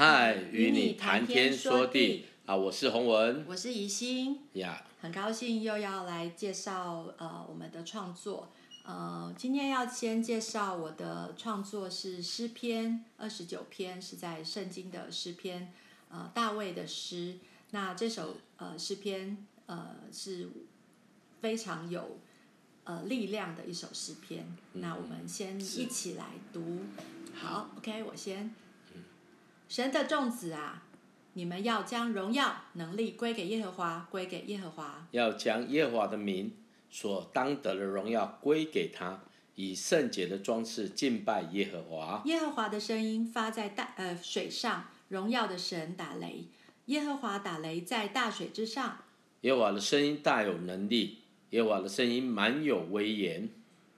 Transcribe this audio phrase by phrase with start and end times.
[0.00, 2.56] 嗨，与你谈天说地啊！
[2.56, 5.02] 我是洪文，我是宜心呀，yeah.
[5.02, 8.48] 很高兴又要来介绍呃我们的创作。
[8.82, 15.70] 呃，今天要先介绍我的创作是诗篇二十九篇，是在圣经的诗篇，
[16.08, 17.36] 呃，大卫的诗。
[17.72, 20.48] 那这首呃诗篇呃是
[21.42, 22.18] 非常有
[22.84, 24.46] 呃力量的一首诗篇。
[24.72, 26.24] 嗯、那我们先一起来
[26.54, 26.78] 读。
[27.34, 28.50] 好，OK，我先。
[29.70, 30.82] 神的众子啊，
[31.34, 35.06] 你们要将荣耀、能力归给耶和华，归给耶和华。
[35.12, 36.52] 要将耶和华的名
[36.90, 39.22] 所当得的荣耀归给他，
[39.54, 42.20] 以圣洁的装饰敬拜耶和华。
[42.24, 46.46] 耶和华的声音发在大呃水上，荣耀的神打雷。
[46.86, 49.04] 耶和华打雷在大水之上。
[49.42, 51.18] 耶和华的声音大有能力，
[51.50, 53.48] 耶和华的声音满有威严。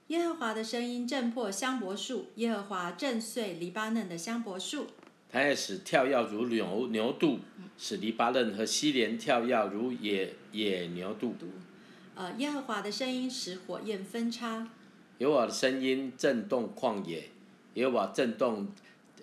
[0.09, 4.85] 耶和华的声音震破香柏树，耶和华震碎黎巴嫩的香柏树。
[5.33, 7.39] 他也使跳跃如牛牛肚，
[7.75, 11.33] 使黎巴嫩和西莲跳跃如野野牛肚。
[12.13, 14.69] 呃，耶和华的声音使火焰分叉。
[15.17, 17.31] 耶和华的声音震动旷野，
[17.73, 18.67] 耶和华震动，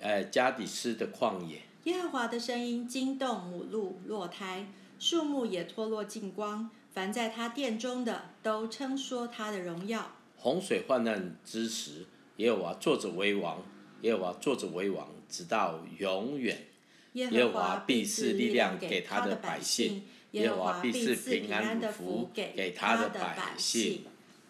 [0.01, 1.63] 呃，加底斯的旷野。
[1.85, 4.67] 耶和华的声音惊动母鹿落胎，
[4.99, 6.69] 树木也脱落净光。
[6.93, 10.11] 凡在他殿中的，都称说他的荣耀。
[10.37, 12.07] 洪水泛滥之时，
[12.39, 13.63] 耶和华坐着为王，
[14.03, 15.09] 耶和华坐着为王。
[15.31, 16.67] 直到永远，
[17.13, 24.03] 耶和华必赐力量给他的百姓，耶和华必赐平安的福给他的百姓。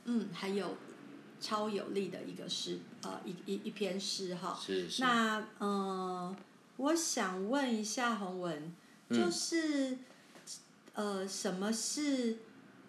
[0.06, 0.78] 嗯，还有
[1.38, 4.58] 超有力的一个诗，呃，一一一篇诗哈。
[4.58, 5.02] 是是。
[5.02, 6.36] 那嗯、呃，
[6.78, 8.74] 我想问一下洪文，
[9.10, 9.90] 就是、
[10.94, 12.38] 嗯、呃，什么是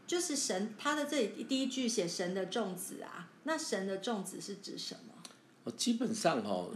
[0.07, 0.73] 就是神？
[0.77, 5.10] 他的这里第一句写神的众子啊，那神的众子是指什么？
[5.63, 6.69] 我基本上哈、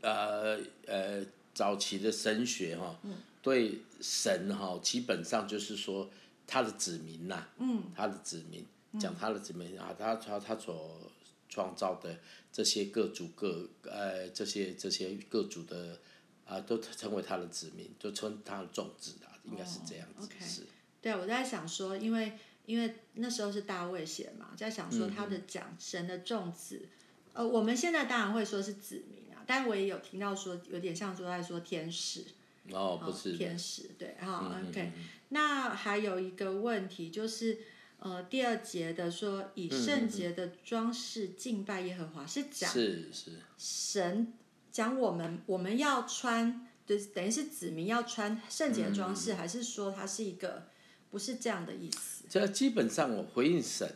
[0.00, 2.98] 呃呃，早期的神学哈、
[3.42, 6.08] 对神哈、哦，基本上就是说
[6.46, 8.64] 他的子民呐、啊嗯，他的子民，
[9.00, 11.10] 讲他的子民啊，他他他所
[11.48, 12.16] 创造的
[12.52, 15.98] 这些各族各呃这些这些各族的
[16.46, 20.26] 啊，都称为他的子民，就称他的众子啊，应该是这样子。
[20.26, 20.62] 哦、是。
[21.00, 22.32] 对，我在想说，因为
[22.66, 26.88] 因为那时候是大卫写嘛，在想说他的讲神的众子、嗯，
[27.38, 29.44] 呃，我们现在当然会说是子民啊。
[29.46, 32.24] 但我也有听到说，有点像说在说天使，
[32.72, 34.92] 哦，不是天使，对，好、嗯、，OK。
[35.28, 37.58] 那还有一个问题就是，
[38.00, 44.32] 呃，第二节的说以圣洁的装饰敬拜耶和华、嗯，是讲是是神
[44.72, 50.66] 讲我们我们要穿，就是，等于是子民要穿圣洁的装饰、嗯，还是说它是一个
[51.08, 52.24] 不是这样的意思？
[52.28, 53.88] 这基本上我回应神，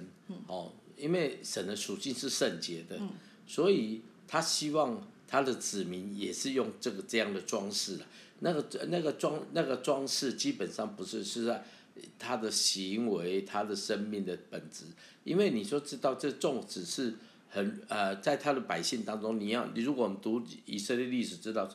[0.46, 3.10] 哦，因为神的属性是圣洁的、嗯，
[3.46, 5.06] 所以他希望。
[5.32, 7.98] 他的子民也是用这个这样的装饰，
[8.40, 11.64] 那个那个装那个装饰基本上不是是在
[12.18, 14.84] 他的行为、他的生命的本质，
[15.24, 17.14] 因为你说知道这种子是
[17.48, 21.66] 很呃，在他的百姓当中，你要你如果我们读以色列历史知道。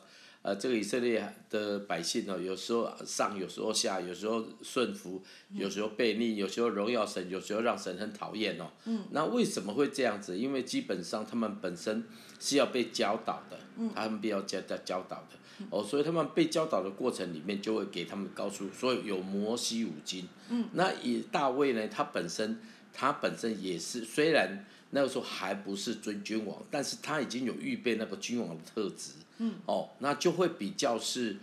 [0.48, 8.70] 呃，这个以色列的百姓呢，有时候上，有时候下，有时候顺服，有时候悖逆，有时候荣耀神，有时候让神很讨厌哦。
[8.86, 9.04] 嗯。
[9.10, 10.38] 那为什么会这样子？
[10.38, 12.02] 因为基本上他们本身
[12.40, 15.66] 是要被教导的，嗯、他们必要教教教导的、嗯。
[15.68, 20.26] 哦，所以他们被教导的过程里面，就会给他们告诉，所以有摩西五经。
[20.48, 20.66] 嗯。
[20.72, 22.58] 那以大卫呢，他本身
[22.94, 29.10] 他本身也是，虽然那个时候还不是尊君王，但是他已经有预备那个君王的特质。
[29.38, 31.36] 嗯，哦，那就会比较是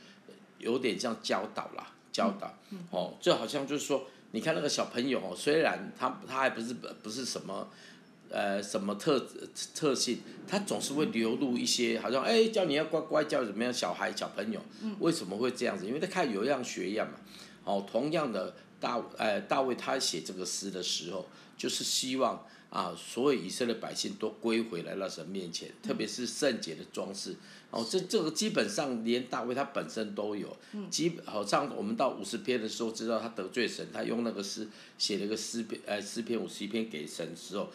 [0.59, 7.67] 有点像教导啦，教导，嗯嗯、哦，就好像就是说，你看那个小朋友哦，虽然他他还不是不是什么，
[8.29, 9.25] 呃，什么特
[9.73, 14.61] 特性，他总是会流露一些，好像哎，叫你要乖乖，叫怎么样，小孩小朋友，
[14.99, 15.87] 为什么会这样子？
[15.87, 17.19] 因为他看有样学样嘛，
[17.63, 21.25] 哦，同样的大，呃，大卫他写这个诗的时候，
[21.57, 22.45] 就是希望。
[22.75, 27.33] 啊，所有以色列百姓都归回来到神面前，特别是圣洁的装饰。
[27.71, 30.53] 哦，这这个基本上连大卫他本身都有。
[30.91, 34.67] 基好像我们到五十篇的时候，知道他得罪神，他用那个诗
[34.97, 37.69] 写了个诗篇，呃，诗篇五十一篇给神的时候，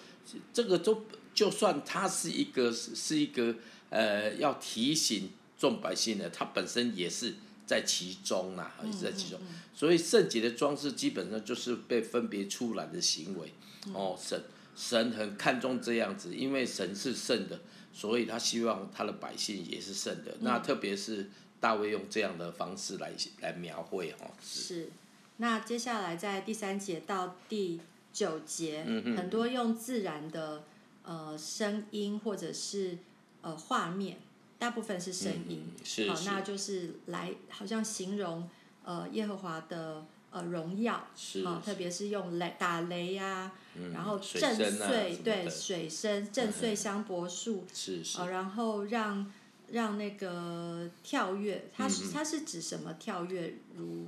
[0.53, 1.03] 这个都
[1.35, 3.55] 就算他是一个是一个
[3.89, 9.41] 呃要提醒众百姓的，他本身也是在其中呐，也是在其中。
[9.75, 13.55] 所以圣洁的装饰基本上就是被分别出来的行为。
[13.95, 14.39] 哦，神。
[14.81, 17.61] 神很看重这样子，因为神是圣的，
[17.93, 20.33] 所以他希望他的百姓也是圣的。
[20.33, 21.29] 嗯、那特别是
[21.61, 23.13] 大卫用这样的方式来
[23.43, 24.31] 来描绘哦。
[24.43, 24.89] 是，
[25.37, 27.79] 那接下来在第三节到第
[28.11, 30.65] 九节，嗯、很多用自然的
[31.03, 32.97] 呃声音或者是
[33.43, 34.17] 呃画面，
[34.59, 38.49] 大部分是声音，嗯、是好，那就是来好像形容
[38.83, 49.31] 呃耶和华的呃荣耀，是好，特别是用雷打雷呀、啊嗯，然后震碎，啊、对水声震碎香柏树，是是，呃，然后让
[49.71, 54.07] 让那个跳跃，它是、嗯、它是指什么跳跃如？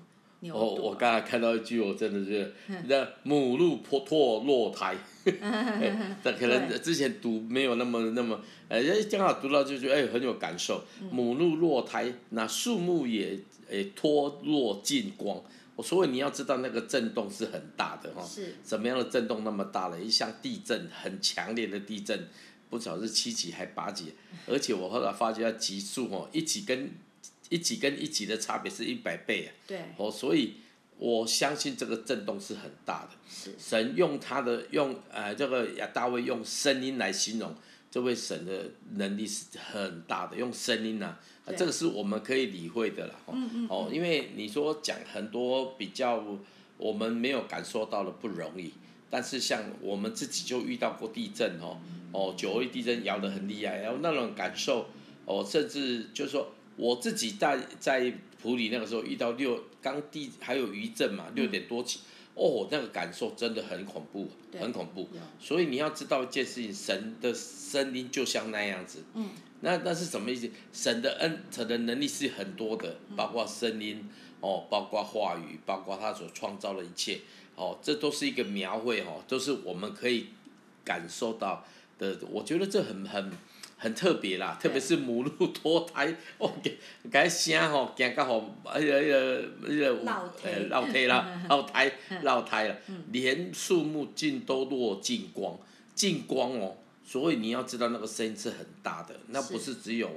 [0.52, 2.52] 哦，我刚才看到一句，我真的是
[2.88, 4.96] 那母鹿破脱落胎，
[6.20, 10.82] 但可能之前读没有那么那么，呃，刚好读到就觉得哎很有感受。
[11.12, 13.38] 母鹿落胎，那树木也
[13.70, 15.40] 诶脱落尽光。
[15.82, 20.00] 所以你要知道那个震动是很大的哈，是，什么样的震动那么大了？
[20.00, 22.28] 一像地震很强烈的地震，
[22.70, 24.14] 不晓得是七级还八级，
[24.46, 26.90] 而且我后来发觉级数哦，一级跟。
[27.48, 29.52] 一级跟一级的差别是一百倍啊！
[29.66, 30.54] 对，哦，所以
[30.96, 33.10] 我相信这个震动是很大的。
[33.28, 33.54] 是。
[33.58, 37.54] 神用他的用呃这个亚大卫用声音来形容
[37.92, 43.14] 这位神的能力是很大的，用声音呐、啊，啊，这个是我们可以理会的了。
[43.30, 43.66] 嗯嗯。
[43.68, 46.24] 哦，因为你说讲很多比较
[46.78, 48.72] 我们没有感受到的不容易，
[49.10, 51.78] 但是像我们自己就遇到过地震哦，
[52.10, 54.88] 哦，九二地震摇得很厉害，然后那种感受
[55.26, 56.50] 哦，甚至就是说。
[56.74, 58.10] 我自己在在
[58.40, 62.00] 普里那个时候遇到六刚地还有余震嘛，六点多起，
[62.34, 65.08] 哦，那个感受真的很恐怖，很恐怖。
[65.38, 69.04] 所以你要知道一件事情，神的声音就像那样子。
[69.14, 69.28] 嗯。
[69.60, 70.50] 那那是什么意思？
[70.72, 74.08] 神的恩，神的能力是很多的，包括声音，
[74.40, 77.20] 哦，包括话语，包括他所创造的一切，
[77.54, 80.28] 哦，这都是一个描绘，哦，都是我们可以
[80.84, 81.64] 感受到
[81.98, 82.18] 的。
[82.30, 83.30] 我觉得这很很。
[83.82, 86.48] 很特别啦，特别是母鹿脱胎，哦，
[87.10, 89.86] 个声吼，惊到吼，那个那个那个，
[90.44, 91.92] 呃，落胎啦， 落胎，
[92.22, 92.76] 落胎了，
[93.10, 95.58] 连树木尽都落尽光，
[95.96, 100.08] 尽光哦，所以你要知道那个声音是很大的，那不是只有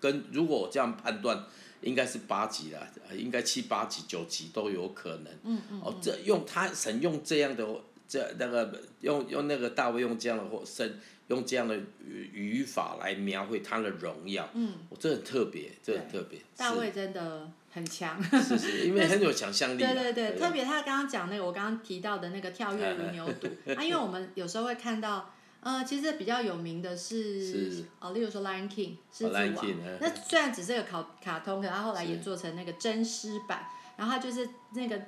[0.00, 1.44] 跟，如果我这样判断，
[1.82, 2.84] 应该是八级了，
[3.16, 5.32] 应该七八级、九级都有可能。
[5.44, 5.80] 嗯嗯。
[5.80, 7.64] 哦，这用他神用这样的
[8.08, 10.92] 这那个用用那个大卫用这样的声。
[11.28, 16.38] 用这样的语语法来描绘他的荣耀，嗯，我这很特别，这很特别。
[16.56, 19.78] 大卫真的很强，是是， 因为很有想象力。
[19.78, 29.66] 对对对，特别他刚刚讲那个，我刚刚提到的那个跳跃如牛犊 啊，因为我们有时候会看到，呃，其实比较有名的是，哦，例如说《Lion King》狮子王，
[30.00, 33.66] 那虽然只是个卡卡通，可他后来也做成那个真狮版，
[33.96, 35.02] 然后他就是那个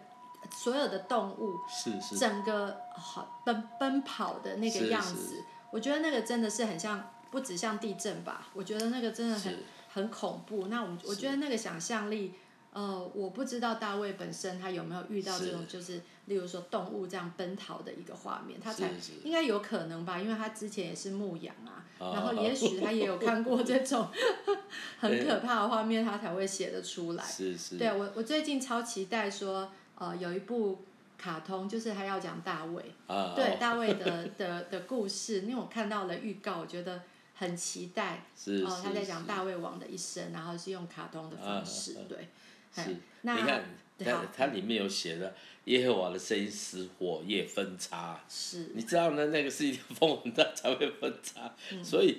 [0.57, 5.43] 所有的动物，是是，整个好奔奔跑的那个样子。
[5.71, 8.49] 我觉得那个真的是很像，不止像地震吧。
[8.55, 9.59] 我觉得那个真的很
[9.93, 10.69] 很恐怖。
[10.69, 12.35] 那我我觉得那个想象力，
[12.73, 18.91] 呃，我不知道大卫本身他有没有遇到这种，就是例如说动物这样奔逃的一个画面，他才
[19.25, 24.09] 应该有可能吧，因为他之前也是牧羊啊，然后也许他也有看过这种
[24.99, 27.25] 很可怕的画面，他才会写得出来。
[27.25, 27.77] 是是。
[27.77, 30.85] 对我我最近超期待说，呃，有一部。
[31.21, 37.03] 卡通就是他要讲大卫，啊、对、哦、大卫的 的的故事，因为我看到了预告，我觉得
[37.35, 38.23] 很期待。
[38.37, 42.29] 是哦，他在讲大卫王的一生，然后是用卡通的方式，啊、对。
[42.73, 42.95] 是。
[43.23, 43.65] 那你看，
[43.99, 45.35] 它它里面有写的
[45.65, 48.21] 耶和华的声音使火焰分叉。
[48.29, 48.71] 是。
[48.77, 49.27] 你知道呢？
[49.27, 51.53] 那个是一条风，它才会分叉。
[51.73, 52.19] 嗯、所以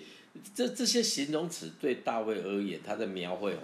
[0.53, 3.61] 这这些形容词对大卫而言，他的描绘哦。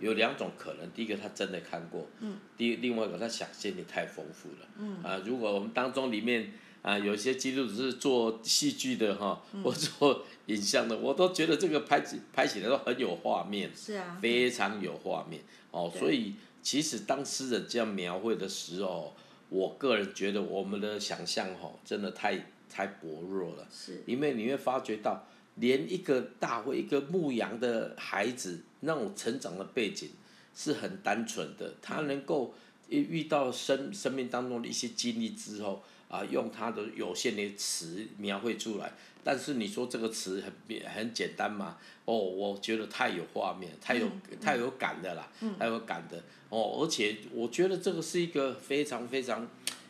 [0.00, 5.02] 有两种可能，第一个他真的看过，嗯，第另外一个他想象力太丰富了，嗯。
[5.02, 15.42] 啊，如果我们当中里面啊有些基督徒是做戏剧的哈，或做影像的，我都觉得这个拍起拍起来都很有画面，是啊，非常有画面。
[15.70, 19.14] 哦，所以其实当诗人这样描绘的时候，
[19.48, 25.24] 我个人觉得我们的想象哈真的太太薄弱了，是，因为你会发觉到。
[25.60, 30.10] 连一个大卫，一个牧羊的孩子，那我成长的背景
[30.54, 31.74] 是很单纯的。
[31.82, 32.54] 他能够
[32.88, 38.92] 遇遇到生生命当中的一些经历之后，啊，用他的有限的词描绘出来。
[39.24, 41.76] 但是你说这个词很很简单嘛？
[42.04, 44.08] 哦，我觉得太有画面，太有
[44.40, 46.22] 太有感的啦，太有感的。
[46.48, 49.46] 哦，而且我觉得这个是一个非常非常，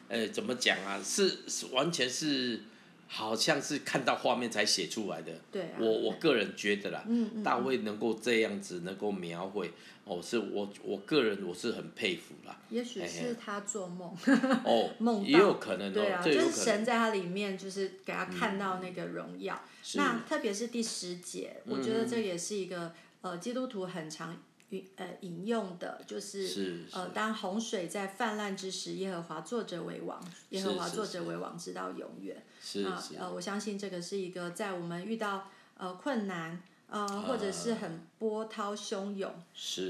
[0.08, 1.00] 呃，怎么讲啊？
[1.04, 2.60] 是是完全是。
[3.10, 9.72] 好像是看到画面才写出来的，对啊、我我个人觉得啦，嗯嗯、大卫能够这样子能够描绘，
[10.04, 12.60] 哦，是我我个人我是很佩服啦。
[12.68, 14.14] 也许是他做梦，
[14.62, 19.54] 哦， 梦也有可能，对啊，就是神在他里面就是给他看到那个荣耀。
[19.54, 24.36] 嗯、那特别是第十节，我觉得这也是一个呃基督徒很常。
[24.70, 32.44] 引呃引用的就是，呃当洪水在泛滥之时，耶和华作者为王，耶和华作者为王直到永远。
[32.60, 33.16] 是是。
[33.18, 39.32] 呃，我相信这个是一个在我们遇到呃困难呃，或者是很波涛汹涌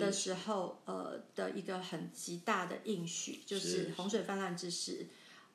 [0.01, 0.13] 的。
[0.13, 5.07] 时候，是呃的一个很极大的应许，就是洪水泛滥之时，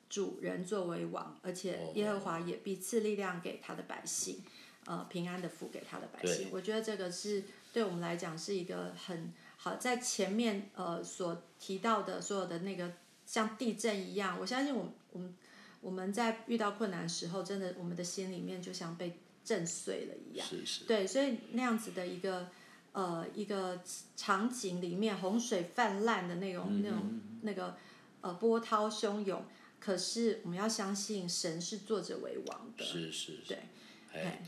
[0.08, 4.42] 主人作为王，而且耶和华也必赐力量给他的百姓，
[4.86, 6.48] 呃，平安的福给他的百姓。
[6.50, 12.90] 我觉得这个是对我们来讲是一个很好，在前面呃所提到的所有的那个
[13.26, 15.34] 像地震一样，我相信我我们
[15.82, 19.18] 我们在遇到困难的时候，真的我们的心里面就像被。
[19.44, 22.48] 震碎了一样，是是对，所以那样子的一个
[22.92, 23.78] 呃一个
[24.16, 27.76] 场景里面，洪水泛滥的那种、嗯、那种那个
[28.22, 29.44] 呃波涛汹涌，
[29.78, 33.58] 可是我们要相信神是作者为王的，是是，是对，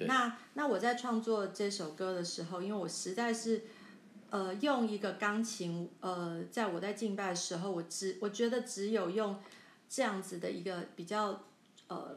[0.00, 3.64] 那那我在创作这首歌的时候，因为我实在是
[4.30, 9.38] 呃用一个钢琴呃，在我在敬拜的时候，我只我觉得只有用
[9.88, 11.42] 这样子的一个比较。
[11.88, 12.16] 呃，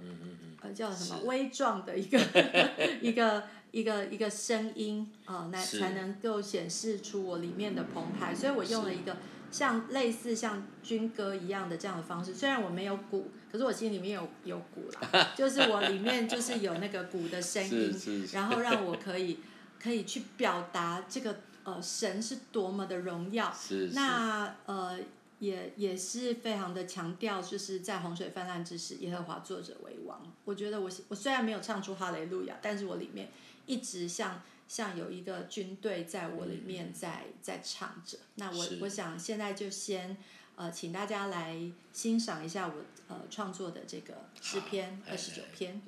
[0.61, 2.17] 呃，叫什么微壮的一个
[3.03, 8.33] 一个一个一个声音啊，来、呃、才能够显示出我里面的澎湃。
[8.33, 9.15] 所以我用了一个
[9.51, 12.33] 像类似像军歌一样的这样的方式。
[12.33, 19.39] 虽然我没有鼓，可是我心里面有有鼓啦， 就是我里面就是有那个鼓的声音，然后让我可以
[19.81, 23.53] 可以去表达这个呃神是多么的荣耀。
[23.53, 24.99] 是是那呃。
[25.39, 30.21] 也也是非常的强调，就是在洪水泛滥之时，耶和华作者为王。
[30.43, 33.29] 我觉得我我虽然没有唱出哈雷路亚，但是我里面
[33.65, 38.19] 一直像像有一个军队在我里面在、嗯、在唱着。
[38.35, 40.15] 那我我想现在就先
[40.55, 42.75] 呃请大家来欣赏一下我
[43.07, 45.81] 呃创作的这个诗篇二十九篇。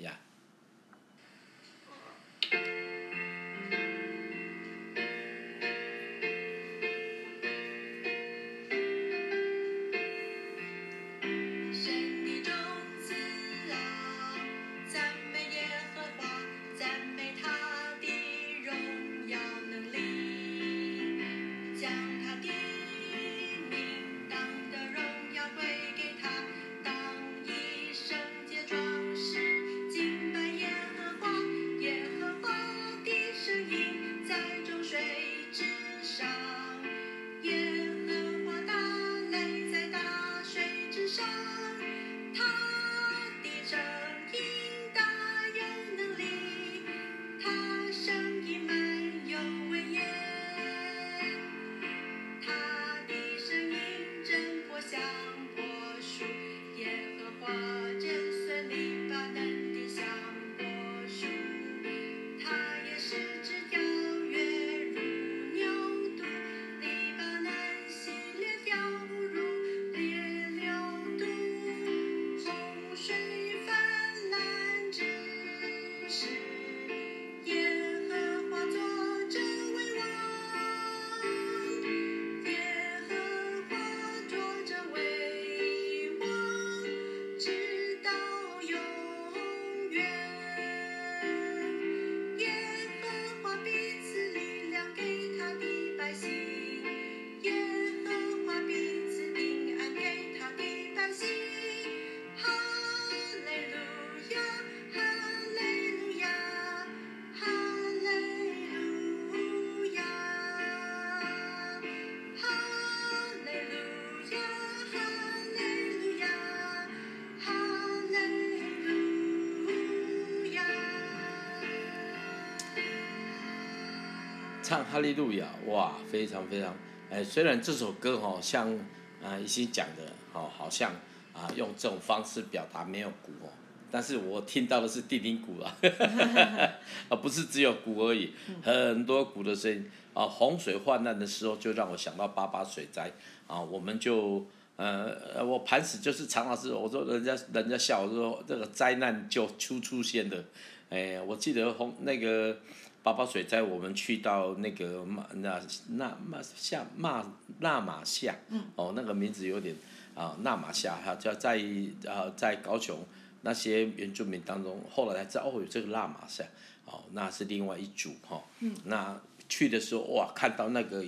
[124.72, 126.74] 唱哈利路亚，哇，非常非常，
[127.10, 128.74] 哎，虽然这首歌哈，像
[129.22, 130.94] 啊一些讲的，哦，好像
[131.34, 133.52] 啊用这种方式表达没有鼓哦，
[133.92, 135.76] 但是我听到的是定音鼓啊，
[137.10, 138.32] 啊不是只有鼓而已，
[138.64, 140.24] 很多鼓的声音啊。
[140.26, 143.12] 洪水泛滥的时候，就让我想到八八水灾
[143.48, 144.48] 啊，我们就
[144.78, 150.46] 呃，我盘死就是常老师，我说人家人家笑我说这个灾难就出出现的，
[150.90, 152.58] 哎，我记得洪那个。
[153.04, 158.36] 八宝水灾，我们去到那个马那那马夏马那玛夏，
[158.76, 159.76] 哦，那个名字有点
[160.14, 161.60] 啊，那玛夏哈，叫在
[162.08, 163.00] 啊在高雄
[163.42, 166.44] 那些原住民当中，后来才知道哦，有这个那玛夏，
[166.86, 168.38] 哦，那是另外一组哈。
[168.38, 171.04] 哦嗯、那去的时候哇，看到那个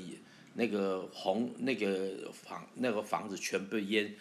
[0.55, 4.15] 那个红那个房那个房子全被淹，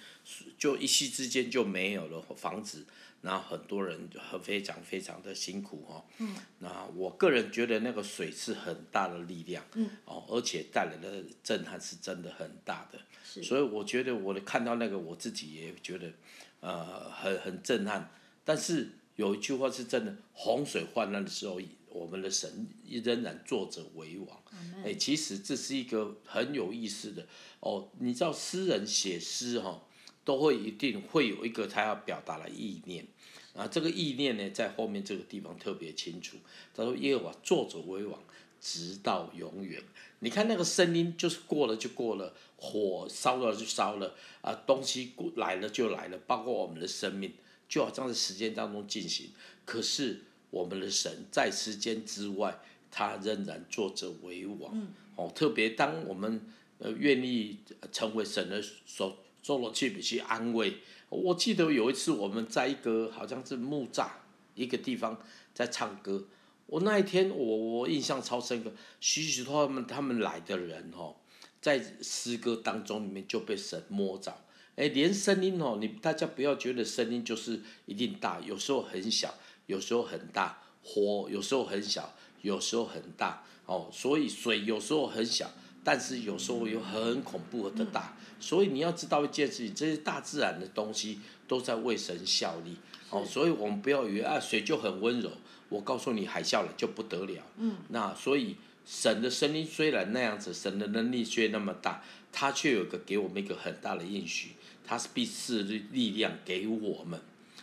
[0.59, 2.85] 就一夕之间就没有了房子。
[3.23, 12.99] 那很多人很非常非常的辛苦哈，嗯，那我个人觉得那个水是很大的力量，嗯，哦，而且带来的震撼是真的很大的，
[13.43, 16.13] 所以我觉得我看到那个我自己也觉得，
[16.61, 18.11] 呃，很很震撼。
[18.45, 21.61] 但是有一句话是真的，洪水泛滥的时候，
[21.91, 24.43] 我们的神仍然坐着为王。
[24.79, 27.25] 哎、欸，其实这是一个很有意思的
[27.61, 27.89] 哦。
[28.01, 29.81] 你知道诗人写诗哈，
[30.25, 33.07] 都会一定会有一个他要表达的意念
[33.55, 33.67] 啊。
[33.67, 36.37] 这个意念呢，在后面这个地方特别清楚。
[36.75, 38.19] 他说：“耶和华坐着为王，
[38.61, 39.83] 直到永远。”
[40.21, 47.33] 你看那个声音，就是过了就过了，火烧了就烧了啊，东西过来了就来了，包括我们的生命，
[47.69, 49.31] 就好像在时间当中进行。
[49.65, 52.57] 可是我们的神在时间之外，
[52.89, 54.71] 他仍然坐着为王。
[54.73, 56.41] 嗯、哦，特别当我们
[56.79, 57.59] 呃愿意
[57.91, 60.79] 成为神的手，做了去去安慰。
[61.09, 64.09] 我记得有一次我们在一个好像是木栅
[64.55, 65.21] 一个地方
[65.53, 66.25] 在唱歌。
[66.67, 71.17] 我那一天，我我印象超深刻，许许多他们他们来的人哦，
[71.61, 74.35] 在诗歌当中里面就被神摸着，
[74.77, 79.35] 哎，连声音哦，你大家不要觉得声音就是一定大，有时候很小，
[79.67, 85.51] 有时候很大，火有时候很小，有时候很大，哦，所以水有时候很小，
[85.85, 92.77] 但是有时候又很恐怖的大，所以你要知道一件事情，这些大自然的东西都在为神效力，
[93.11, 95.31] 哦，所以我们不要以为啊水就很温柔。
[95.69, 97.43] 我告诉你，海啸了就不得了。
[97.57, 104.51] 嗯，那所以神的声音虽然那样子，神的能力却那么大，他却有个给我们一个很大的应许，
[104.85, 107.19] 他是必赐力量给我们，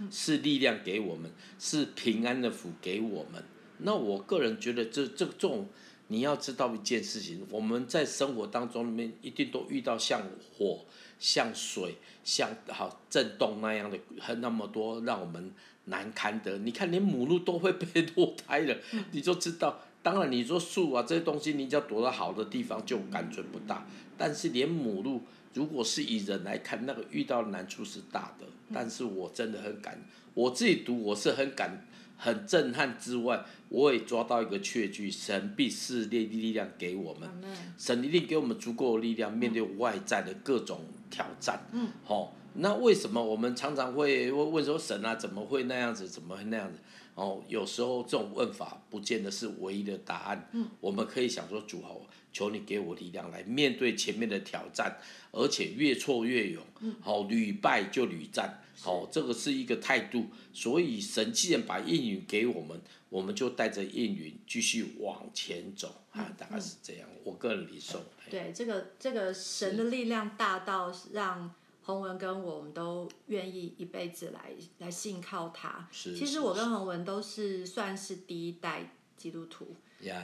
[0.09, 3.43] 是力量给我们，是平安的福给我们。
[3.77, 5.69] 那我个人觉得这，这这种
[6.09, 10.21] 你要知道一件事情，我们在生活当中里面一定都遇到像
[10.57, 10.85] 火、
[11.17, 15.51] 像水、像好震动那样的很那么多，让我们。
[15.85, 18.77] 难堪的，你看连母鹿都会被堕胎了，
[19.09, 19.79] 你就知道。
[20.03, 23.87] 当然你说树啊这些东西，你只要躲到好的地方就感觉不大。
[24.15, 25.23] 但是连母鹿，
[25.55, 28.45] 如果是以人来看，那个遇到的难处是大的。
[28.71, 29.99] 但是我真的很感，
[30.35, 31.83] 我自己读我是很感
[32.19, 37.29] 很震撼之外，我也抓到一个确据：神必赐力力量给我们，
[37.77, 41.65] 神一定给我们足够的力量面对外在的各种挑战。
[41.71, 42.35] 嗯，好。
[42.55, 46.09] 那为什么我们常常会问说神啊，怎么会那样子？
[46.09, 46.79] 怎么会那样子？
[47.13, 50.49] 哦，有时候这种问法不见得是唯一的答案。
[50.53, 51.89] 嗯，我们可以想说，主啊，
[52.33, 54.97] 求你给我力量来面对前面的挑战，
[55.31, 56.61] 而且越挫越勇。
[56.81, 58.59] 嗯，好，屡败就屡战。
[58.81, 60.25] 好，这个是一个态度。
[60.53, 66.03] 所以神既然把应允给我们，我们就带着应允继续往前走。
[66.11, 67.07] 啊，大概是这样。
[67.23, 68.01] 我个人理受。
[68.29, 71.53] 对，这个这个神的力量大到让。
[71.81, 75.89] 洪文跟我们都愿意一辈子来来信靠他。
[75.91, 79.75] 其实我跟洪文都是算是第一代基督徒。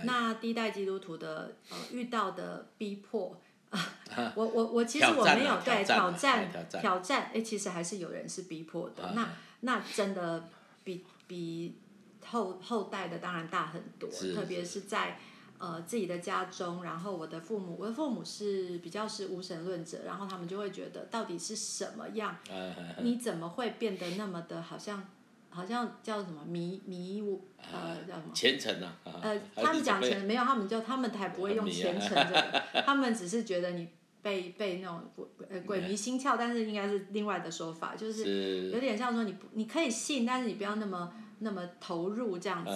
[0.03, 3.41] 那第一代基督徒的呃遇到的逼迫，
[4.35, 9.11] 我我我其实我没有对挑战挑战，哎，其实还是有人是逼迫的。
[9.13, 9.29] 那
[9.61, 10.49] 那真的
[10.83, 11.77] 比比
[12.25, 15.17] 后后代的当然大很多，特别是在。
[15.57, 22.35] 呃，自己的家中，然后我的父母，我的父母是比较是无神论者，然后他们就会觉得，到底是什么样？
[23.01, 25.01] 你怎么会变得那么的，好像，
[25.55, 27.23] 好像叫什么迷迷
[27.71, 28.33] 呃叫什么？
[28.33, 28.97] 虔诚啊。
[29.23, 33.87] 呃，他们讲虔没有，他们就他们才不会用虔诚这个， 他们只是觉得你
[34.21, 41.13] 被被那种鬼鬼迷心窍，但是应该是另外的说法，就是有点像说你不你可以信，但是你不要那么。
[41.39, 42.71] 那么投入这样子，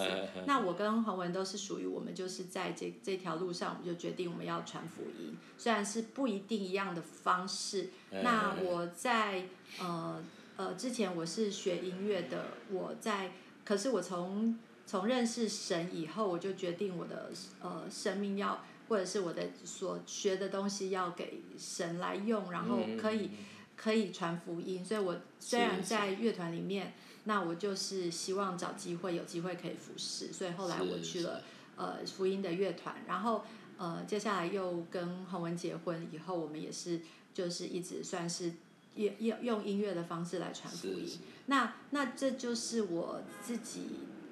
[0.46, 7.90] 那我跟洪文都是属于我们，就是在这这条路上，我们就决定我们要传福音，虽然是不一定一样的方式。
[8.12, 9.46] 那我在
[9.80, 10.22] 呃
[10.60, 13.32] 呃之前我是学音乐的，我在，
[13.64, 23.30] 可是我从从认识神以后，我就决定我的呃生命要，或者是我的所学的东西要给神来用，然后可以
[23.78, 24.84] 可以传福音。
[24.84, 26.94] 所以我虽然在乐团里面。
[27.26, 31.44] 那我就是希望找机会，有机会可以服侍，所以后来我去了
[31.76, 33.44] 呃福音的乐团，然后
[33.78, 37.02] 呃接下来又跟洪文结婚以后，我们也是
[37.34, 38.54] 就是一直算是
[38.96, 41.08] 用用用音乐的方式来传福音。
[41.46, 43.82] 那那这就是我自己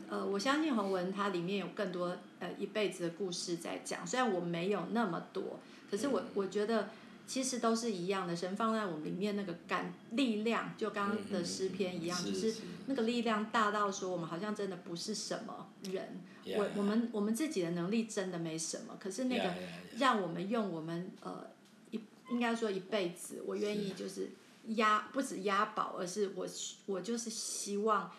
[0.09, 6.89] 呃我相信洪文他里面有更多呃一辈子的故事在讲，虽然我没有那么多，可是我我觉得。
[7.29, 16.21] 其实都是一样的，神放在我们里面那个感力量，就刚刚的诗篇一样，就、嗯、是，是那个力量大到说，我们好像真的不是什么人，
[16.55, 19.53] 我.我们我们自己的能力真的没什么，可是那个
[19.97, 21.45] 让我们用我们呃
[21.91, 21.99] 一
[22.31, 24.29] 应该说一辈子，我愿意就是
[24.75, 26.47] 押不止押宝，而是我
[26.85, 28.11] 我就是希望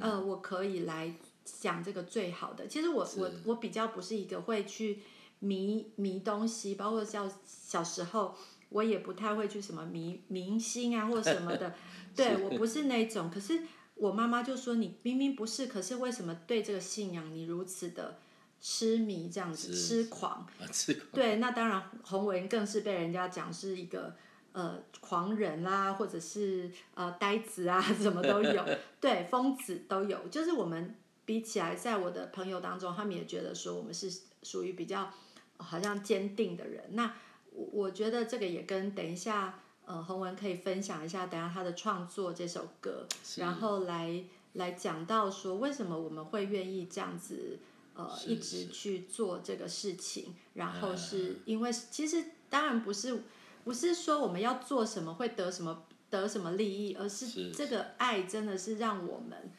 [0.00, 1.14] 呃我可以来
[1.44, 2.66] 讲这个最好的。
[2.66, 5.00] 其实我我我比较不是一个会去
[5.38, 8.34] 迷迷东西，包括像小时候。
[8.68, 11.72] 我也不太会去什么迷明星啊或什么的，
[12.16, 13.30] 对我不是那种。
[13.30, 13.62] 可是
[13.94, 18.18] 我妈妈就说，你明明不是，可是为什么对这个信仰你如此的
[18.60, 20.44] 痴迷这样子，痴狂。
[20.58, 21.06] 啊，痴狂。
[21.12, 24.16] 对，那当然洪文更是被人家讲是一个
[24.56, 28.64] 呃狂人啦，或者是呃呆子啊， 什么都有。
[28.98, 30.18] 对，疯子都有。
[30.28, 30.94] 就是我们
[31.26, 34.10] 比起来，在我的朋友当中，他们也觉得说我们是
[34.42, 35.12] 属于比较
[35.58, 36.82] 好像坚定的人。
[36.92, 37.14] 那
[37.52, 44.24] 我我觉得这个也跟等一下呃洪文可以分享一下，等下他的创作这首歌，然后来。
[44.56, 47.58] 来讲到说，为什么我们会愿意这样子，
[47.92, 53.20] 呃，一直去做这个事情，然后是因为其实当然不是，
[53.66, 59.50] 不是说我们要做什么会得什么得什么利益，而是这个爱真的是让我们，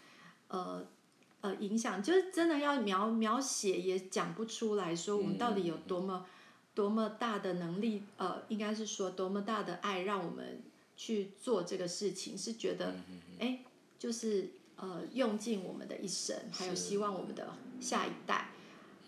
[0.48, 0.88] 呃
[1.42, 6.26] 呃影响，就是真的要描描写也讲不出来说我们到底有多么
[6.74, 10.64] 多么大的能力，呃，应该是说多么大的爱让我们
[10.96, 12.96] 去做这个事情，是觉得
[13.40, 13.60] 哎，
[14.00, 14.52] 就是。
[14.80, 18.52] 呃，用尽我们的一生，还有希望我们的下一代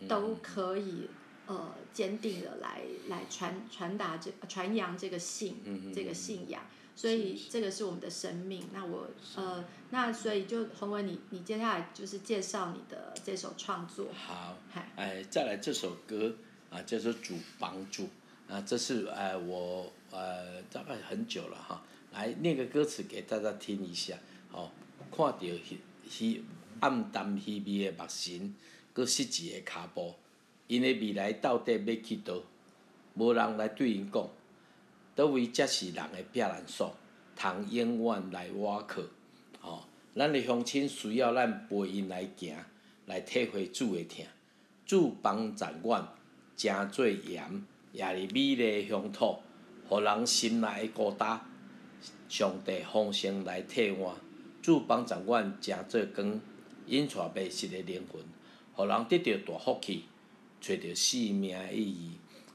[0.08, 1.08] 都可以
[1.50, 6.62] 呃坚定的来来传传达这传扬这个信、嗯、这个信仰，
[6.96, 8.70] 所以这个是我们的生命。
[8.72, 14.08] 那我呃那所以就洪文你你接下来就是介绍你的这首创作。
[14.14, 14.58] 好，
[14.96, 16.36] 哎，再来这首歌
[16.70, 18.08] 啊，叫做主帮助
[18.48, 21.84] 啊，这是哎我呃大概很久了哈，
[22.14, 24.18] 来念个歌词给大家听一下，
[24.50, 24.72] 好。
[25.12, 26.40] 看到迄迄
[26.82, 28.54] 暗淡稀微的目神，
[28.94, 30.14] 阁失志的脚步，
[30.70, 32.36] 因的未来到底要去倒？
[33.16, 34.30] 无人来对因讲，
[35.16, 36.96] 倒位才是人的避难所，
[37.36, 38.54] 通永远来倚
[38.88, 39.02] 靠。
[39.60, 39.84] 吼、哦，
[40.16, 42.56] 咱的乡亲需要咱陪因来行，
[43.08, 44.24] 来体会主的疼。
[44.86, 46.08] 主帮助阮，
[46.56, 49.40] 诚做盐，也是美丽的乡土，
[49.88, 51.42] 互人心内的孤单。
[52.30, 54.14] 上帝丰盛来替换。
[54.62, 56.40] 主帮助阮诚做光，
[56.86, 58.22] 引带迷失的灵魂，
[58.76, 60.06] 互人得到大福气，
[60.60, 62.12] 找到生命的意义。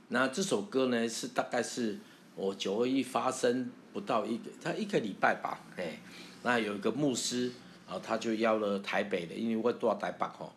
[0.08, 1.98] 那这首歌呢，是大概是
[2.36, 5.98] 我九二一发生不到一个，他一个礼拜吧，哎，
[6.42, 7.52] 那有一个牧师，
[7.86, 10.52] 然后他就邀了台北的，因为我住台北吼，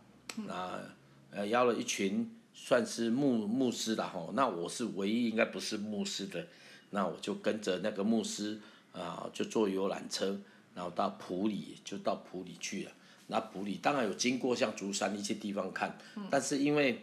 [0.46, 6.48] 那邀了一群算是牧牧师的吼，那我是唯一应该不是牧师的，
[6.90, 8.60] 那我就跟着那个牧师
[8.94, 10.40] 啊，就坐游览车。
[10.76, 12.92] 然后到埔里，就到埔里去了。
[13.26, 15.98] 那埔里当然有经过像竹山一些地方看，
[16.30, 17.02] 但是因为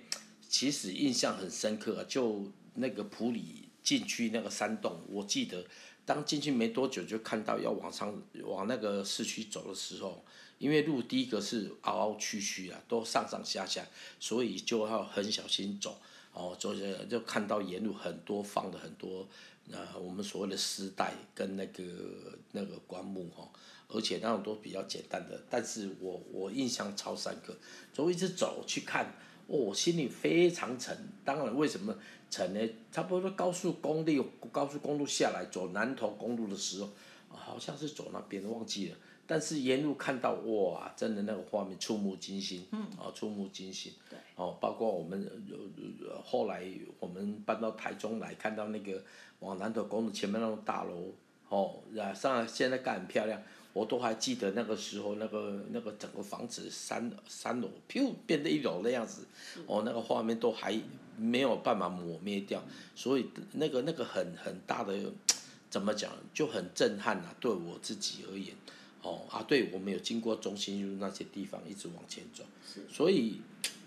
[0.54, 5.66] 其实印象很深刻，就那个普里进去那个山洞，我记得
[6.06, 10.24] 当进去没多久就看到要往上往那个市区走的时候，
[10.58, 13.84] 因为路第一个是凹凹曲曲啊，都上上下下，
[14.20, 16.00] 所以就要很小心走。
[16.32, 19.28] 哦，走着就看到沿路很多放的很多。
[19.72, 21.82] 呃，我们所谓的丝带跟那个
[22.52, 23.50] 那个棺木哈，
[23.88, 27.56] 而且那种都比较简单的，但是我我印象超深刻，
[27.92, 29.12] 所以一直走去看，
[29.46, 30.96] 哦，我心里非常沉。
[31.24, 31.94] 当然，为什么
[32.30, 32.60] 沉呢？
[32.90, 36.88] 差不多高速公路高速公路下来走南投公路的时候，
[37.28, 38.96] 好像是走那边忘记了。
[39.26, 45.26] 但是沿路看到哇，真的那个画面触目惊心，嗯，啊，触目惊心，对，哦，包括我们
[46.22, 46.62] 后来
[47.00, 49.02] 我们搬到台中来看到那个
[49.38, 51.10] 往南投公路前面那种大楼，
[51.48, 53.42] 哦，然上现在盖很漂亮，
[53.74, 59.26] 我都还记得那个时候那个那个整个房子三三楼，噗变得一楼的样子，
[59.66, 60.80] 哦，那个画面都还
[61.18, 62.62] 没有办法抹灭掉，
[62.94, 64.94] 所以那个那个很很大的，
[65.68, 68.54] 怎么讲就很震撼呐，对我自己而言。
[69.02, 72.42] 哦啊，对，我们有经过中心路那些地方，一直往前走，
[72.88, 73.42] 所以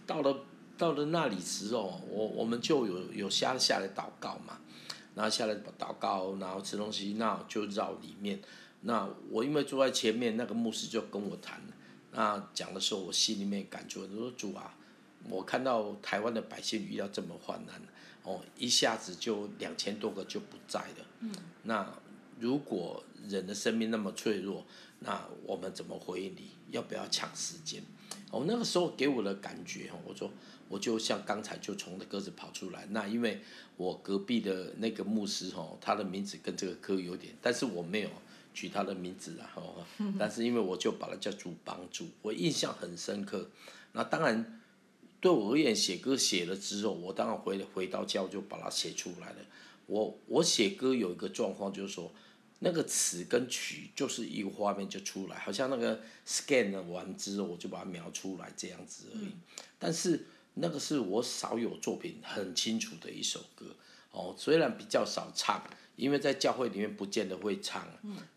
[0.06, 0.42] 到了
[0.78, 4.60] 到了那里时候，我我们就有有下下来祷告嘛，
[5.16, 8.40] 然后下来祷告，然后吃东西，那就绕里面。
[8.82, 11.62] 那我因为坐在前面，那个牧师就跟我谈，
[12.12, 14.76] 那讲的时候，我心里面感觉，我说主啊，
[15.30, 17.82] 我看到台湾的百姓遇到这么患难，
[18.24, 21.06] 哦，一下子就两千多个就不在了。
[21.22, 21.32] 嗯，
[21.64, 21.92] 那
[22.40, 24.66] 如果人的生命那么脆弱，
[25.00, 26.52] 那我们怎么回应你？
[26.72, 27.82] 要不要抢时间？
[28.30, 30.30] 哦，那个时候给我的感觉，我说
[30.70, 32.86] 我就像刚才就从那鸽子跑出来。
[32.92, 33.42] 那因为
[33.78, 38.10] 我隔壁的那个牧师哦，他的名字跟这个歌有点，但是我没有
[38.58, 39.86] 取他的名字然后。
[40.18, 43.50] 但是因为我就把它叫主帮助，我印象很深刻。
[43.94, 44.62] 那当然
[45.22, 49.38] 对我而言，写歌写了之后，我当然回回到家我就把它写出来了。
[49.86, 52.12] 我我写歌有一个状况就是说。
[52.60, 59.28] 那个词跟曲就是一个画面就出来，好像那个 scan 完之后我就把它描出来这样子而已。
[59.78, 63.68] 但是那个是我少有作品很清楚的一首歌
[64.10, 65.64] 哦，虽然比较少唱，
[65.98, 67.86] 因为在教会里面不见得会唱。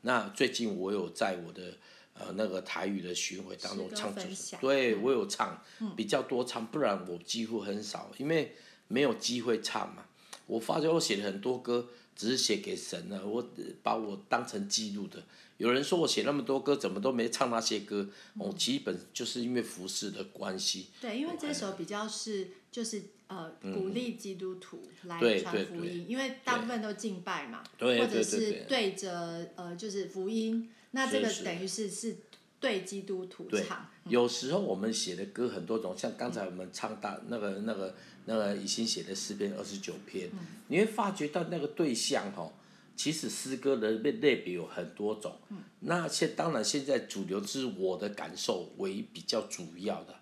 [0.00, 1.76] 那最近我有在我的
[2.14, 4.12] 呃那个台语的巡回当中唱
[4.60, 5.62] 对我有唱，
[5.94, 8.56] 比较多唱，不然我几乎很少，因为
[8.88, 10.06] 没有机会唱嘛。
[10.46, 13.48] 我发觉我写了很多歌，只是写给神了，我
[13.82, 15.22] 把我当成记录的。
[15.58, 18.08] 有人说我写那么多歌，怎么都没唱那些歌？
[18.38, 20.86] 我、嗯、基本就是因为服饰的关系。
[21.00, 28.90] 对，因为这首比较是就是呃鼓励基督徒来传福音，因为大部分都敬拜嘛，或者是对。
[28.92, 32.16] 着呃就是福音，那这个等于是是
[32.58, 33.88] 对基督徒唱。
[34.04, 42.52] 有时候我们写的歌很多种，像刚才我们唱大那个那个那个以心写的诗篇二十九篇，嗯、你会发觉到那个对象哈。
[42.96, 45.34] 其实诗歌的类类别有很多种，
[45.80, 50.19] 那现当然现在主流是我的感受为比较主要的，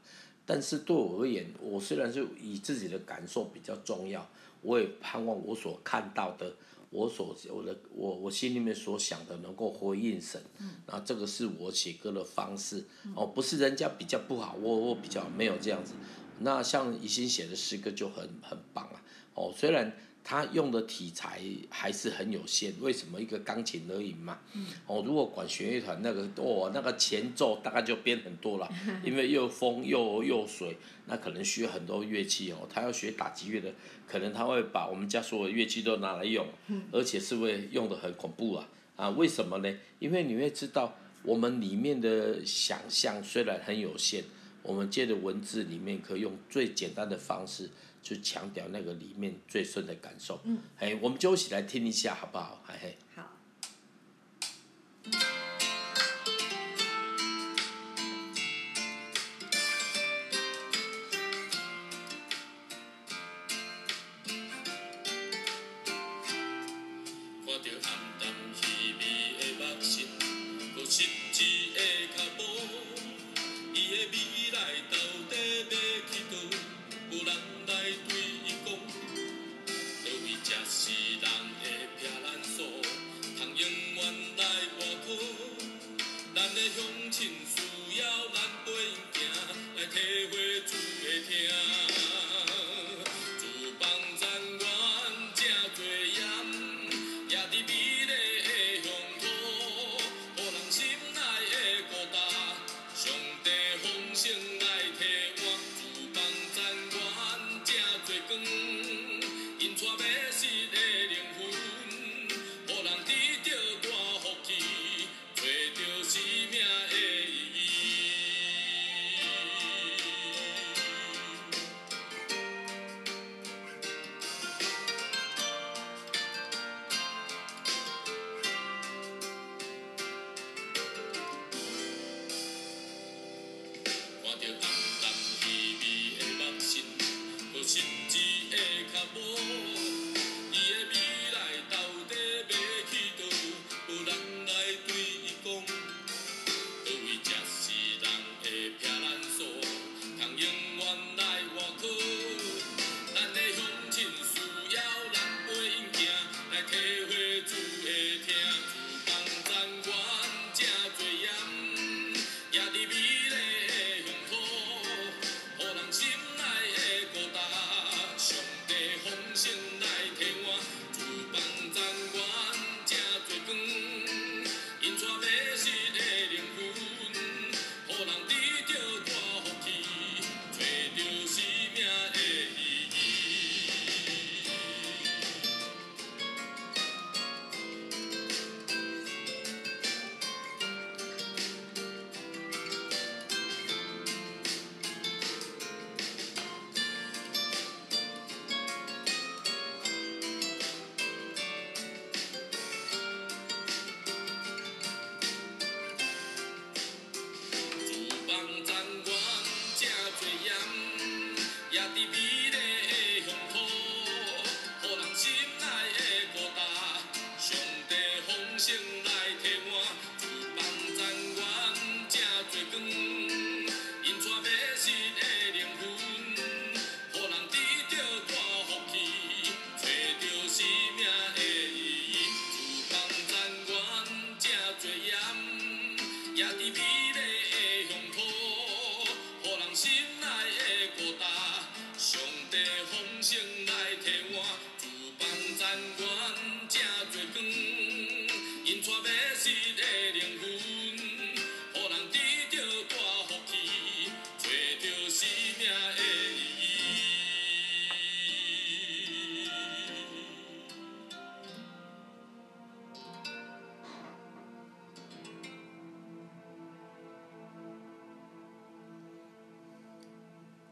[0.48, 4.26] 但是对我而言，我虽然是以自己的感受比较重要，
[4.62, 6.54] 我也盼望我所看到的，
[6.88, 10.40] 我所我的我我心里面所想的能够回应神，
[10.86, 12.82] 那这个是我写歌的方式，
[13.14, 15.92] 哦，不是人家比较不好，我我比较没有这样子，
[16.38, 19.02] 那像以心写的诗歌就很很棒啊，
[19.34, 19.94] 哦，虽然。
[20.30, 24.38] 他用的题材还是很有限，为什么一个钢琴而已嘛？
[24.52, 28.68] 嗯、哦，如果管弦乐团那个哦，那个前奏大概就编很多了，
[29.02, 32.68] 因为又风又又水，那可能需要很多乐器哦。
[32.68, 33.72] 他要学打击乐的，
[34.06, 36.46] 可能他会把我们家所有乐器都拿来用，
[36.92, 39.08] 而且是会用得很恐怖啊啊！
[39.08, 39.74] 为什么呢？
[39.98, 44.24] 因为你会知道，我们里面的想象虽然很有限，
[44.62, 47.70] 我们借的文字里面可以用最简单的方式。
[48.02, 52.62] 就强调那个里面最深的感受，嗯，哎，我们就一起来听一下，好不好？
[52.66, 52.98] 嘿嘿。
[53.14, 53.30] 好。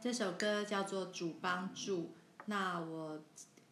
[0.06, 2.02] 这首歌叫做《主帮助》。
[2.44, 3.20] 那我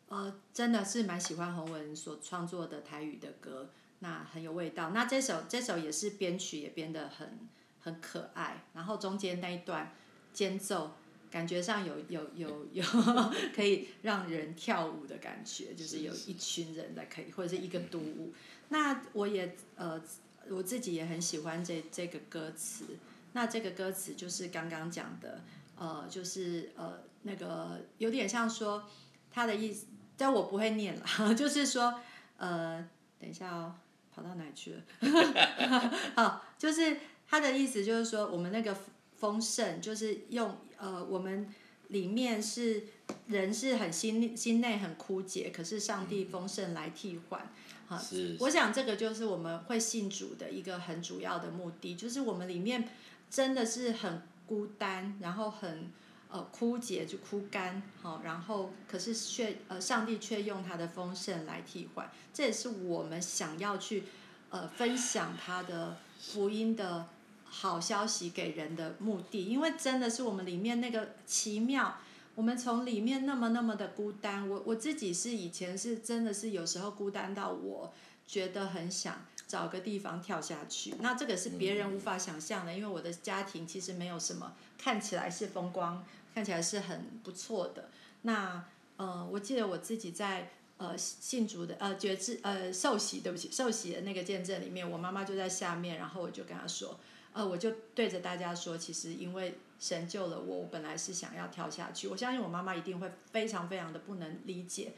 [0.09, 3.71] 呃真的是蛮喜欢洪文所创作的台语的歌，
[4.01, 4.91] 那很有味道。
[4.91, 7.39] 那这首这首也是编曲也编得很
[7.79, 9.95] 很可爱，然后中间那一段
[10.33, 10.91] 间奏。
[11.31, 12.85] 感觉上有有有有
[13.55, 18.35] 可以让人跳舞的感觉，就是有一群人在可以，或者是一个独舞。
[18.71, 20.03] 那我也呃
[20.49, 22.87] 我自己也很喜欢这这个歌词。
[23.35, 25.43] 那这个歌词就是刚刚讲的，
[25.77, 28.85] 呃，就是呃那个有点像说
[29.31, 32.01] 他的意思，但我不会念了， 就是说
[32.39, 32.87] 呃
[33.21, 33.75] 等一下哦，
[34.15, 34.83] 跑到哪去了？
[36.17, 38.77] 好，就是他的意思就是说我们那个。
[39.17, 41.49] 丰盛就是用呃，我们
[41.89, 42.83] 里面是
[43.29, 47.49] 人是很心心内很枯竭，可是上帝丰盛来替换，
[47.87, 47.99] 好，
[48.41, 52.87] 我想这个就是我们会信主的一个很主要的目的，就是我们里面
[53.31, 55.91] 真的是很孤单，然后很
[56.31, 64.05] 呃枯竭就枯干，好，然后可是却呃上帝却用他的丰盛来替换，这也是我们想要去
[64.51, 67.07] 呃分享他的福音的。
[67.47, 71.99] 好消息给人的目的，因为真的是我们里面那个奇妙，
[72.35, 74.49] 我们从里面那么那么的孤单。
[74.49, 77.93] 我我自己是以前是真的是有时候孤单到我
[78.27, 80.95] 觉得很想找个地方跳下去。
[80.99, 87.89] 那这个是别人无法想象的，因为我的家庭其实没有什么看起来是风光，看起来是很不错的。
[88.23, 88.65] 那
[88.97, 96.99] 呃，我记得我自己在呃信主的呃觉知呃受洗，对不起，受洗的那个见证里面，我妈妈就在下面，然后我就跟她说。
[97.33, 102.09] 呃，我就对着大家说，其实因为神救了我，我本来是想要跳下去。
[102.09, 104.95] 我相信我妈妈一定会非常非常的不能理解。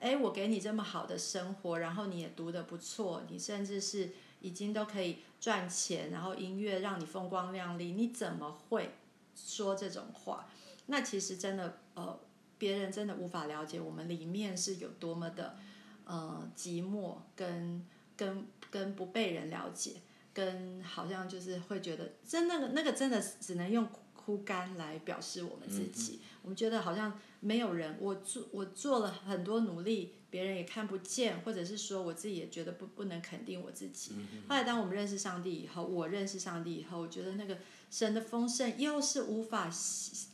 [0.00, 8.94] 哎，我给你这么好的生活，然后你也读得不错，你甚至是已经都可以赚钱，然后音乐让你风光亮丽，你怎么会
[9.34, 10.48] 说这种话？
[10.86, 12.18] 那其实真的，呃，
[12.58, 15.56] 别人真的无法了解我们里面是有多么的
[16.04, 19.92] 呃寂寞跟跟跟不被人了解。
[20.34, 26.18] 跟好像就是会觉得，真那个那个真的只能用枯干来表示我们自己。
[26.20, 34.12] 嗯、我们觉得好像没有人，我做我做了很多努力，别人也看不见，或者是说我自己也觉得不不能肯定我自己。
[34.16, 37.58] 嗯、后来当我们认识上帝以后，我认识上帝以后，我觉得那个
[37.90, 39.70] 神的丰盛又是无法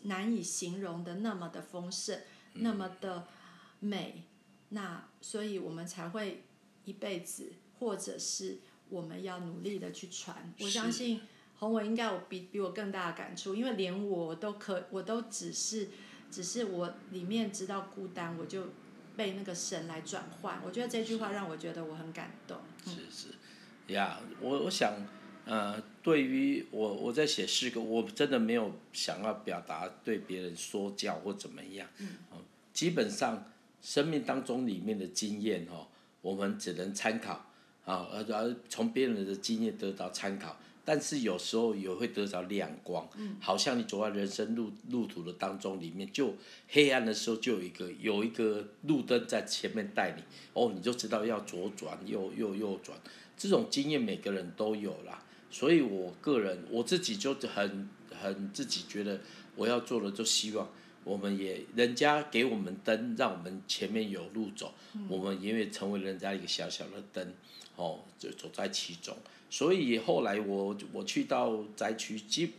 [0.02, 2.16] 难以形容的那么的丰盛，
[2.54, 3.26] 嗯、那么的
[3.80, 4.24] 美。
[4.70, 6.44] 那所以我们才会
[6.84, 8.58] 一辈子，或者是。
[8.90, 11.20] 我们要努力的去传，我相信
[11.60, 15.90] 宏文应该有比比我更大的感触，因为连我都可，我都只是，
[16.30, 18.68] 只是我里面知道孤单，我就
[19.16, 20.60] 被那个神来转换。
[20.64, 22.58] 我觉得这句话让我觉得我很感动。
[22.84, 24.94] 是是，呀、嗯，我我想，
[25.44, 31.88] 呃，对于我我在写诗歌，我真的没有想要表达对别人说教或怎么样。
[31.98, 32.08] 嗯。
[32.72, 33.44] 基本上
[33.82, 35.88] 生命当中里面的经验哦，
[36.22, 37.46] 我们只能参考。
[37.84, 40.56] 啊，而而从别人的经验得到参考，
[40.90, 46.34] 但是有时候也会得着亮光，嗯、好像你走在人生路路途的当中里面，就
[46.68, 50.22] 黑暗的时候就有一个有一个路灯在前面带你，
[50.52, 52.98] 哦，你就知道要左转右右右转，
[53.36, 59.20] 这种经验每个人都有啦，所以我个人我自己就很很自己觉得
[59.54, 60.68] 我要做的就希望。
[61.04, 67.32] 我们也人家给我们灯，让我们前面有路走，嗯、我们也会成为人家一个小小的灯，
[67.76, 69.16] 哦，就走在其中。
[69.50, 72.52] 所以后来我我去到灾区，基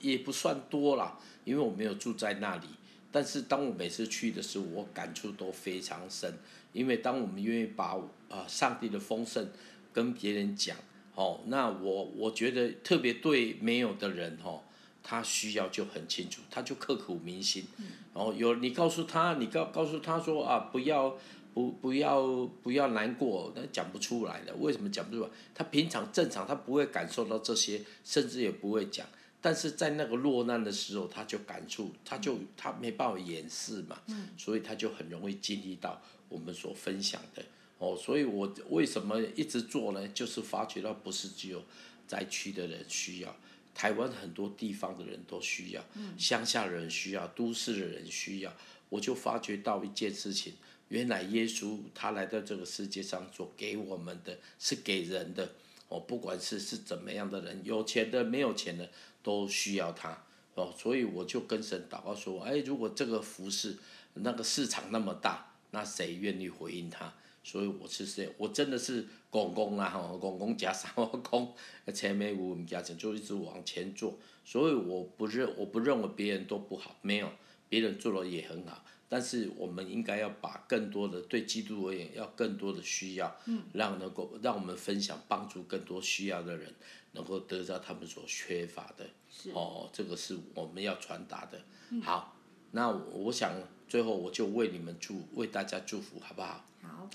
[0.00, 2.66] 也不算多啦，因为我没有住在那里。
[3.10, 6.36] 但是当我每次去的时候，我感触都非常深，
[6.72, 9.48] 因为当我们愿意把啊、呃、上帝的丰盛
[9.92, 10.76] 跟别人讲，
[11.14, 14.60] 哦，那我我觉得特别对没有的人哦。
[15.06, 17.66] 他需要就很清楚，他就刻骨铭心。
[18.14, 21.14] 然后有你告诉他，你告告诉他说啊，不要
[21.54, 24.52] 不不要不要难过，那讲不出来的。
[24.56, 25.28] 为什么讲不出来？
[25.54, 29.06] 他平常正常，他不会感受到这些，甚至也不会讲。
[29.40, 34.00] 但是在那个落难的时候，他就感触，他就他没办法掩饰嘛，
[34.36, 37.44] 所以他就很容易经历到我们所分享的。
[37.78, 40.08] 哦，所以我为什么一直做呢？
[40.08, 41.62] 就是发觉到不是只有
[42.08, 43.36] 灾区的人需要。
[43.74, 45.84] 台湾很多地方的人都需要，
[46.16, 48.52] 乡下人需要，都市的人需要。
[48.88, 50.54] 我就发觉到一件事情，
[50.94, 55.50] 原来耶稣他来到这个世界上所给我们的是给人的，
[55.88, 58.88] 哦，不管是是怎么样的人，有钱的没有钱的
[59.20, 60.24] 都需要他，
[60.54, 63.76] 哦，所以我就跟神祷告说，哎，如果这个服饰
[64.14, 67.12] 那个市场那么大，那谁愿意回应他？
[67.42, 71.52] 所以我是这样，我真的是公公啊，吼，公公加上我公，
[71.92, 77.28] 前面我们家讲就一直往前做，所以我不认我不认为别人都不好，没有，
[77.68, 83.36] 别人做的也很好，但是我们应该要把更多的对基督而言要更多的需要，
[83.72, 86.74] 让能够让我们分享帮助更多需要的人，
[87.12, 89.06] 能够得到他们所缺乏的，
[89.52, 91.62] 哦，这个是我们要传达的。
[92.02, 92.36] 好，
[92.72, 93.52] 那我想
[93.86, 96.64] 最后我就为你们祝为大家祝福，好不好？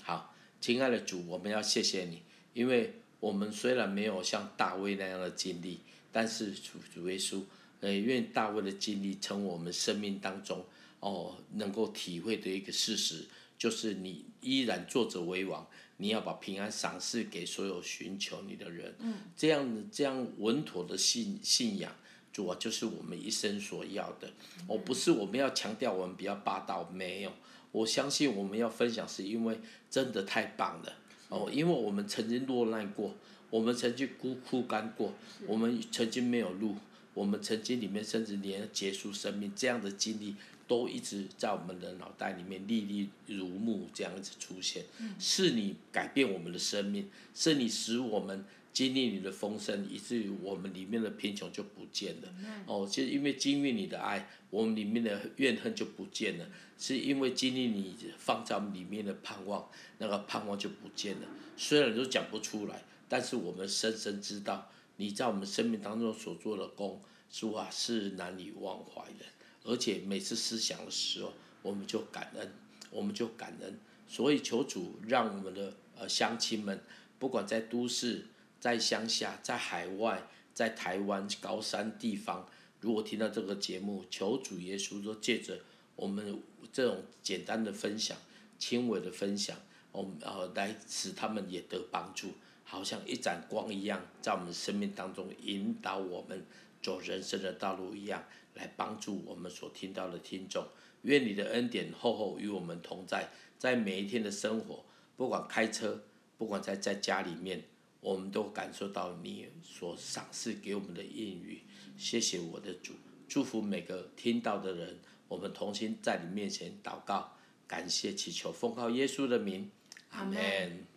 [0.02, 2.22] 好，亲爱的主，我们要谢谢你，
[2.54, 5.80] 因为我们虽然没有像大卫那样的经历，
[6.10, 7.42] 但是主主耶稣，
[7.80, 10.64] 呃，愿大卫的经历成为我们生命当中
[11.00, 13.26] 哦能够体会的一个事实，
[13.58, 21.94] 就是你依然坐着为王，你要把平安赏赐给所有寻求你的人，嗯，这样这样稳妥的信信仰，
[22.32, 24.30] 主啊，就是我们一生所要的，
[24.68, 27.32] 哦，不是我们要强调我们比较霸道，没有。
[27.72, 29.56] 我相信我们要分享，是因为
[29.88, 30.92] 真的太棒了。
[31.28, 31.48] 哦！
[31.52, 33.14] 因为我们曾经落难过，
[33.48, 35.14] 我们曾经孤苦干过，
[35.46, 36.74] 我们曾经没有路，
[37.14, 40.34] 我们曾经里面甚至连结束生命这样的经历，
[40.70, 44.84] 都一直在我们的脑袋里面历历如目这样子出现。
[45.18, 48.44] 是你改变我们的生命，是你使我们。
[48.72, 52.32] 经历你的丰盛，以至于我们里面的贫穷就不见了。
[52.66, 56.48] 哦，就因为经历你的爱，我们里面的怨恨就不见了。
[56.78, 59.68] 是因为经历你放在我们里面的盼望，
[59.98, 61.26] 那个盼望就不见了。
[61.56, 69.24] 虽然都讲不出来，但是我们深深知道你在我们生命当中所做的工，主啊是难以忘怀的。
[69.64, 71.32] 而且每次思想的时候，
[71.62, 72.52] 我们就感恩，
[72.90, 73.78] 我们就感恩。
[74.06, 76.82] 所以求主让我们的呃乡亲们，
[77.18, 78.26] 不管在都市。
[78.60, 82.46] 在乡下，在海外，在台湾高山地方，
[82.80, 85.58] 如果听到这个节目，求主耶稣说，借着
[85.96, 86.38] 我们
[86.70, 88.14] 这种简单的分享、
[88.58, 89.56] 轻微的分享，
[89.92, 92.34] 我们呃来使他们也得帮助，
[92.64, 96.44] 好像一盏光一样，在我们生命当中引导我们
[96.82, 98.22] 走人生的道路一样，
[98.60, 100.64] 来帮助我们所听到的听众。
[101.02, 104.84] 愿你的恩典厚厚与我们同在，在每一天的生活，
[105.16, 106.02] 不管开车，
[106.36, 107.64] 不管在在家里面。
[108.02, 111.62] 我们都感受到你所赏赐给我们的应许，
[111.98, 112.94] 谢谢我的主，
[113.28, 114.98] 祝福每个听到的人。
[115.28, 117.36] 我们同心在你面前祷告，
[117.66, 119.70] 感谢祈求，奉靠耶稣的名，
[120.08, 120.89] 阿门。